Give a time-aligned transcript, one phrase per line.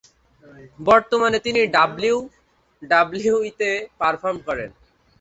[0.79, 3.69] বর্তমানে তিনি ডাব্লিউডাব্লিউইতে
[3.99, 4.69] পারফর্ম করেন।